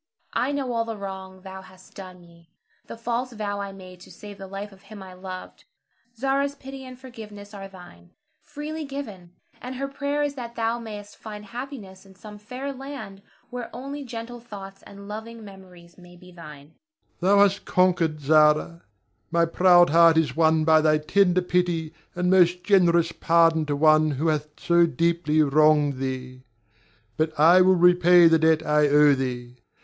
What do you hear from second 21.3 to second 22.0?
pity